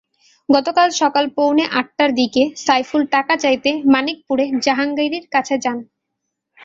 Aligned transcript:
গতকাল 0.49 0.89
সকাল 1.01 1.25
পৌনে 1.37 1.65
আটটার 1.79 2.11
দিকে 2.19 2.43
সাইফুল 2.65 3.01
টাকা 3.15 3.33
চাইতে 3.43 3.69
মানিকপুরে 3.93 4.45
জাহাঙ্গীরের 4.65 5.25
কাছে 5.33 5.55
যান। 5.63 5.77